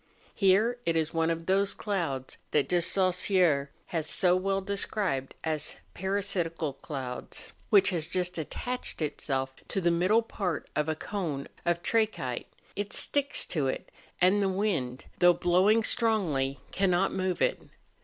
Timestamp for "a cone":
10.89-11.47